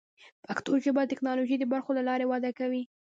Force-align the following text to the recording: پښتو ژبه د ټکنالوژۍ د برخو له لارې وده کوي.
پښتو 0.45 0.71
ژبه 0.85 1.01
د 1.03 1.07
ټکنالوژۍ 1.11 1.57
د 1.59 1.63
برخو 1.73 1.91
له 1.97 2.03
لارې 2.09 2.25
وده 2.27 2.51
کوي. 2.59 2.83